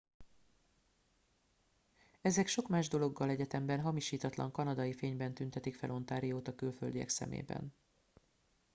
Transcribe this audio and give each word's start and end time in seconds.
ezek 2.21 2.47
sok 2.47 2.67
más 2.67 2.87
dologgal 2.87 3.29
egyetemben 3.29 3.79
hamisítatlan 3.81 4.51
kanadai 4.51 4.93
fényben 4.93 5.33
tüntetik 5.33 5.75
fel 5.75 5.91
ontariót 5.91 6.47
a 6.47 6.55
külföldiek 6.55 7.09
szemében 7.09 7.73